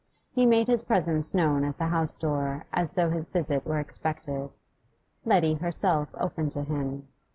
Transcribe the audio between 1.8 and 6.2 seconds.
house door as though his visit were expected. Letty herself